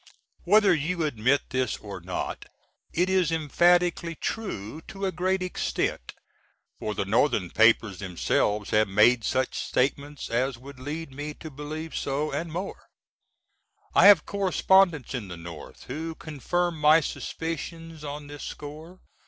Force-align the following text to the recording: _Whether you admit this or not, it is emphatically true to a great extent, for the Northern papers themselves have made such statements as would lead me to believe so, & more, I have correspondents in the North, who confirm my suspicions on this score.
_Whether 0.45 0.73
you 0.73 1.03
admit 1.03 1.51
this 1.51 1.77
or 1.77 2.01
not, 2.01 2.45
it 2.91 3.07
is 3.07 3.31
emphatically 3.31 4.15
true 4.15 4.81
to 4.87 5.05
a 5.05 5.11
great 5.11 5.43
extent, 5.43 6.15
for 6.79 6.95
the 6.95 7.05
Northern 7.05 7.51
papers 7.51 7.99
themselves 7.99 8.71
have 8.71 8.87
made 8.87 9.23
such 9.23 9.55
statements 9.55 10.27
as 10.27 10.57
would 10.57 10.79
lead 10.79 11.11
me 11.13 11.35
to 11.35 11.51
believe 11.51 11.95
so, 11.95 12.31
& 12.43 12.45
more, 12.45 12.81
I 13.93 14.07
have 14.07 14.25
correspondents 14.25 15.13
in 15.13 15.27
the 15.27 15.37
North, 15.37 15.83
who 15.83 16.15
confirm 16.15 16.79
my 16.79 16.99
suspicions 16.99 18.03
on 18.03 18.25
this 18.25 18.41
score. 18.43 19.01